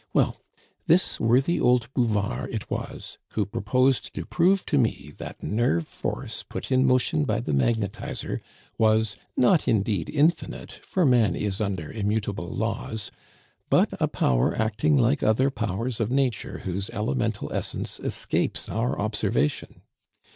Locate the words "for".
10.83-11.05